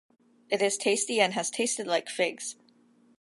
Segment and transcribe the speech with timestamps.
[0.49, 2.55] It is tasty and has tasted like figs.